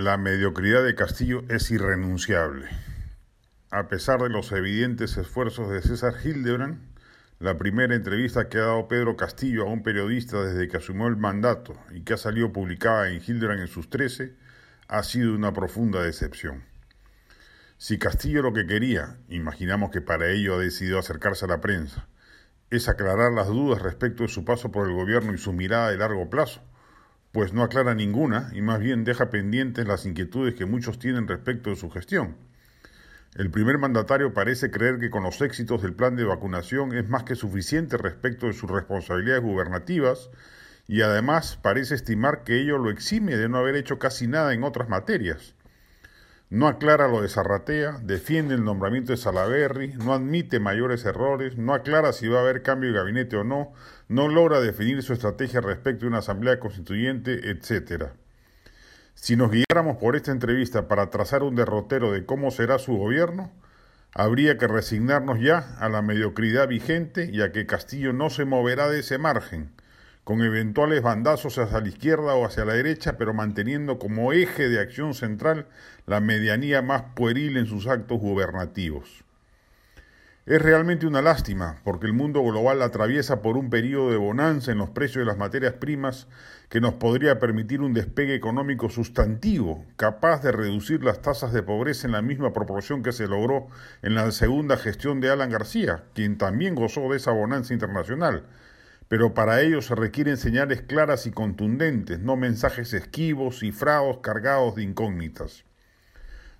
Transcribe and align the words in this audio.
La 0.00 0.16
mediocridad 0.16 0.84
de 0.84 0.94
Castillo 0.94 1.42
es 1.48 1.72
irrenunciable. 1.72 2.68
A 3.72 3.88
pesar 3.88 4.22
de 4.22 4.28
los 4.28 4.52
evidentes 4.52 5.16
esfuerzos 5.16 5.70
de 5.70 5.82
César 5.82 6.14
Hildebrand, 6.22 6.78
la 7.40 7.58
primera 7.58 7.96
entrevista 7.96 8.48
que 8.48 8.58
ha 8.58 8.66
dado 8.66 8.86
Pedro 8.86 9.16
Castillo 9.16 9.62
a 9.62 9.72
un 9.72 9.82
periodista 9.82 10.40
desde 10.40 10.68
que 10.68 10.76
asumió 10.76 11.08
el 11.08 11.16
mandato 11.16 11.74
y 11.90 12.02
que 12.02 12.12
ha 12.12 12.16
salido 12.16 12.52
publicada 12.52 13.10
en 13.10 13.20
Hildebrand 13.20 13.62
en 13.62 13.66
sus 13.66 13.90
13 13.90 14.36
ha 14.86 15.02
sido 15.02 15.34
una 15.34 15.52
profunda 15.52 16.00
decepción. 16.00 16.62
Si 17.76 17.98
Castillo 17.98 18.42
lo 18.42 18.52
que 18.52 18.68
quería, 18.68 19.16
imaginamos 19.28 19.90
que 19.90 20.00
para 20.00 20.30
ello 20.30 20.54
ha 20.54 20.58
decidido 20.58 21.00
acercarse 21.00 21.46
a 21.46 21.48
la 21.48 21.60
prensa, 21.60 22.06
es 22.70 22.88
aclarar 22.88 23.32
las 23.32 23.48
dudas 23.48 23.82
respecto 23.82 24.22
de 24.22 24.28
su 24.28 24.44
paso 24.44 24.70
por 24.70 24.86
el 24.86 24.94
gobierno 24.94 25.34
y 25.34 25.38
su 25.38 25.52
mirada 25.52 25.90
de 25.90 25.96
largo 25.96 26.30
plazo, 26.30 26.62
pues 27.38 27.52
no 27.52 27.62
aclara 27.62 27.94
ninguna 27.94 28.50
y 28.52 28.62
más 28.62 28.80
bien 28.80 29.04
deja 29.04 29.30
pendientes 29.30 29.86
las 29.86 30.06
inquietudes 30.06 30.56
que 30.56 30.66
muchos 30.66 30.98
tienen 30.98 31.28
respecto 31.28 31.70
de 31.70 31.76
su 31.76 31.88
gestión. 31.88 32.34
El 33.36 33.48
primer 33.52 33.78
mandatario 33.78 34.34
parece 34.34 34.72
creer 34.72 34.98
que 34.98 35.08
con 35.08 35.22
los 35.22 35.40
éxitos 35.40 35.80
del 35.80 35.94
plan 35.94 36.16
de 36.16 36.24
vacunación 36.24 36.96
es 36.96 37.08
más 37.08 37.22
que 37.22 37.36
suficiente 37.36 37.96
respecto 37.96 38.46
de 38.46 38.54
sus 38.54 38.68
responsabilidades 38.68 39.44
gubernativas 39.44 40.30
y 40.88 41.02
además 41.02 41.56
parece 41.62 41.94
estimar 41.94 42.42
que 42.42 42.60
ello 42.60 42.76
lo 42.76 42.90
exime 42.90 43.36
de 43.36 43.48
no 43.48 43.58
haber 43.58 43.76
hecho 43.76 44.00
casi 44.00 44.26
nada 44.26 44.52
en 44.52 44.64
otras 44.64 44.88
materias. 44.88 45.54
No 46.50 46.66
aclara 46.66 47.08
lo 47.08 47.20
de 47.20 47.28
Zarratea, 47.28 47.98
defiende 48.02 48.54
el 48.54 48.64
nombramiento 48.64 49.12
de 49.12 49.18
Salaberry, 49.18 49.92
no 49.94 50.14
admite 50.14 50.60
mayores 50.60 51.04
errores, 51.04 51.58
no 51.58 51.74
aclara 51.74 52.14
si 52.14 52.26
va 52.26 52.38
a 52.38 52.40
haber 52.40 52.62
cambio 52.62 52.90
de 52.90 52.96
gabinete 52.96 53.36
o 53.36 53.44
no, 53.44 53.74
no 54.08 54.28
logra 54.28 54.58
definir 54.60 55.02
su 55.02 55.12
estrategia 55.12 55.60
respecto 55.60 56.06
a 56.06 56.08
una 56.08 56.18
asamblea 56.18 56.58
constituyente, 56.58 57.50
etc. 57.50 58.12
Si 59.14 59.36
nos 59.36 59.50
guiáramos 59.50 59.98
por 59.98 60.16
esta 60.16 60.32
entrevista 60.32 60.88
para 60.88 61.10
trazar 61.10 61.42
un 61.42 61.54
derrotero 61.54 62.12
de 62.12 62.24
cómo 62.24 62.50
será 62.50 62.78
su 62.78 62.96
gobierno, 62.96 63.52
habría 64.14 64.56
que 64.56 64.68
resignarnos 64.68 65.40
ya 65.40 65.76
a 65.78 65.90
la 65.90 66.00
mediocridad 66.00 66.66
vigente 66.66 67.28
y 67.30 67.42
a 67.42 67.52
que 67.52 67.66
Castillo 67.66 68.14
no 68.14 68.30
se 68.30 68.46
moverá 68.46 68.88
de 68.88 69.00
ese 69.00 69.18
margen 69.18 69.72
con 70.28 70.42
eventuales 70.42 71.00
bandazos 71.00 71.56
hacia 71.56 71.80
la 71.80 71.88
izquierda 71.88 72.34
o 72.34 72.44
hacia 72.44 72.66
la 72.66 72.74
derecha, 72.74 73.16
pero 73.16 73.32
manteniendo 73.32 73.98
como 73.98 74.34
eje 74.34 74.68
de 74.68 74.78
acción 74.78 75.14
central 75.14 75.64
la 76.04 76.20
medianía 76.20 76.82
más 76.82 77.02
pueril 77.14 77.56
en 77.56 77.64
sus 77.64 77.86
actos 77.86 78.20
gubernativos. 78.20 79.24
Es 80.44 80.60
realmente 80.60 81.06
una 81.06 81.22
lástima, 81.22 81.78
porque 81.82 82.04
el 82.04 82.12
mundo 82.12 82.42
global 82.42 82.82
atraviesa 82.82 83.40
por 83.40 83.56
un 83.56 83.70
periodo 83.70 84.10
de 84.10 84.18
bonanza 84.18 84.70
en 84.70 84.76
los 84.76 84.90
precios 84.90 85.22
de 85.22 85.24
las 85.24 85.38
materias 85.38 85.72
primas 85.72 86.26
que 86.68 86.82
nos 86.82 86.92
podría 86.92 87.38
permitir 87.38 87.80
un 87.80 87.94
despegue 87.94 88.34
económico 88.34 88.90
sustantivo, 88.90 89.86
capaz 89.96 90.42
de 90.42 90.52
reducir 90.52 91.02
las 91.02 91.22
tasas 91.22 91.54
de 91.54 91.62
pobreza 91.62 92.06
en 92.06 92.12
la 92.12 92.20
misma 92.20 92.52
proporción 92.52 93.02
que 93.02 93.12
se 93.12 93.28
logró 93.28 93.68
en 94.02 94.14
la 94.14 94.30
segunda 94.30 94.76
gestión 94.76 95.22
de 95.22 95.30
Alan 95.30 95.48
García, 95.48 96.04
quien 96.12 96.36
también 96.36 96.74
gozó 96.74 97.08
de 97.08 97.16
esa 97.16 97.32
bonanza 97.32 97.72
internacional, 97.72 98.44
pero 99.08 99.32
para 99.34 99.62
ello 99.62 99.80
se 99.80 99.94
requieren 99.94 100.36
señales 100.36 100.82
claras 100.82 101.26
y 101.26 101.30
contundentes, 101.30 102.20
no 102.20 102.36
mensajes 102.36 102.92
esquivos, 102.92 103.60
cifrados, 103.60 104.18
cargados 104.18 104.76
de 104.76 104.82
incógnitas. 104.82 105.64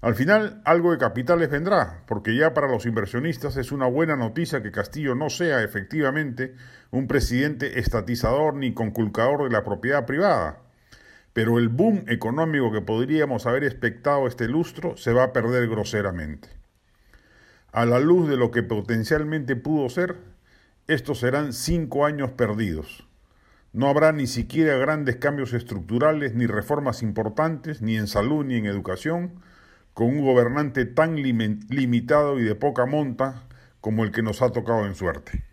Al 0.00 0.14
final, 0.14 0.62
algo 0.64 0.92
de 0.92 0.98
capitales 0.98 1.50
vendrá, 1.50 2.04
porque 2.06 2.36
ya 2.36 2.54
para 2.54 2.68
los 2.68 2.86
inversionistas 2.86 3.56
es 3.56 3.72
una 3.72 3.86
buena 3.86 4.16
noticia 4.16 4.62
que 4.62 4.70
Castillo 4.70 5.16
no 5.16 5.28
sea 5.28 5.62
efectivamente 5.62 6.54
un 6.92 7.08
presidente 7.08 7.80
estatizador 7.80 8.54
ni 8.54 8.72
conculcador 8.72 9.44
de 9.44 9.50
la 9.50 9.64
propiedad 9.64 10.06
privada. 10.06 10.60
Pero 11.32 11.58
el 11.58 11.68
boom 11.68 12.04
económico 12.06 12.72
que 12.72 12.80
podríamos 12.80 13.46
haber 13.46 13.64
expectado 13.64 14.28
este 14.28 14.46
lustro 14.46 14.96
se 14.96 15.12
va 15.12 15.24
a 15.24 15.32
perder 15.32 15.68
groseramente. 15.68 16.48
A 17.72 17.84
la 17.84 17.98
luz 17.98 18.28
de 18.28 18.36
lo 18.36 18.52
que 18.52 18.62
potencialmente 18.62 19.56
pudo 19.56 19.88
ser, 19.88 20.16
estos 20.88 21.20
serán 21.20 21.52
cinco 21.52 22.06
años 22.06 22.32
perdidos. 22.32 23.06
No 23.74 23.88
habrá 23.88 24.12
ni 24.12 24.26
siquiera 24.26 24.78
grandes 24.78 25.16
cambios 25.16 25.52
estructurales, 25.52 26.34
ni 26.34 26.46
reformas 26.46 27.02
importantes, 27.02 27.82
ni 27.82 27.96
en 27.96 28.06
salud 28.06 28.44
ni 28.46 28.56
en 28.56 28.64
educación, 28.64 29.34
con 29.92 30.06
un 30.06 30.24
gobernante 30.24 30.86
tan 30.86 31.16
limitado 31.16 32.40
y 32.40 32.44
de 32.44 32.54
poca 32.54 32.86
monta 32.86 33.44
como 33.82 34.02
el 34.02 34.12
que 34.12 34.22
nos 34.22 34.40
ha 34.40 34.50
tocado 34.50 34.86
en 34.86 34.94
suerte. 34.94 35.44